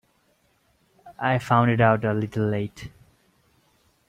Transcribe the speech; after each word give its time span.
I 1.19 1.37
found 1.37 1.69
it 1.69 1.79
out 1.79 2.03
a 2.05 2.11
little 2.13 2.47
late. 2.47 2.89